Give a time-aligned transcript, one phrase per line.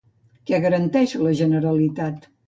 [0.51, 2.27] Què garanteix la Generalitat?